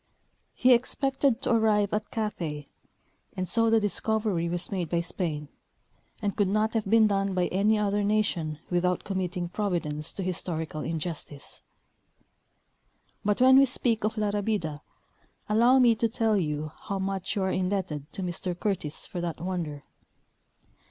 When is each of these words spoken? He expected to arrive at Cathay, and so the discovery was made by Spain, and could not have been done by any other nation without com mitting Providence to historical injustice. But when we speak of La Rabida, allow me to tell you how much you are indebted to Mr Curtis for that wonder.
He 0.55 0.73
expected 0.73 1.43
to 1.43 1.51
arrive 1.53 1.93
at 1.93 2.09
Cathay, 2.09 2.67
and 3.37 3.47
so 3.47 3.69
the 3.69 3.79
discovery 3.79 4.49
was 4.49 4.71
made 4.71 4.89
by 4.89 5.01
Spain, 5.01 5.47
and 6.23 6.35
could 6.35 6.47
not 6.47 6.73
have 6.73 6.89
been 6.89 7.05
done 7.05 7.35
by 7.35 7.45
any 7.49 7.77
other 7.77 8.03
nation 8.03 8.57
without 8.71 9.03
com 9.03 9.19
mitting 9.19 9.47
Providence 9.53 10.11
to 10.13 10.23
historical 10.23 10.81
injustice. 10.81 11.61
But 13.23 13.41
when 13.41 13.59
we 13.59 13.65
speak 13.67 14.03
of 14.03 14.17
La 14.17 14.31
Rabida, 14.31 14.81
allow 15.47 15.77
me 15.77 15.93
to 15.93 16.09
tell 16.09 16.35
you 16.35 16.71
how 16.85 16.97
much 16.97 17.35
you 17.35 17.43
are 17.43 17.51
indebted 17.51 18.11
to 18.13 18.23
Mr 18.23 18.59
Curtis 18.59 19.05
for 19.05 19.21
that 19.21 19.39
wonder. 19.39 19.83